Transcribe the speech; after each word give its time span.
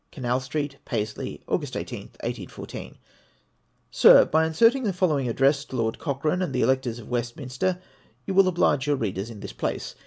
Canal 0.11 0.39
Street, 0.39 0.77
Paisley, 0.83 1.43
Aug. 1.47 1.61
18th, 1.61 2.17
1814. 2.25 2.97
Sir,— 3.91 4.25
By 4.25 4.47
inserting 4.47 4.81
the 4.81 4.93
following 4.93 5.29
addresses 5.29 5.65
to 5.65 5.75
Lord 5.75 5.99
Cochrane 5.99 6.41
and 6.41 6.53
the 6.55 6.63
electors 6.63 6.97
of 6.97 7.07
Westminster, 7.11 7.79
you 8.25 8.33
will 8.33 8.47
oblige 8.47 8.87
your 8.87 8.95
readers 8.95 9.29
in 9.29 9.41
this 9.41 9.53
place. 9.53 9.93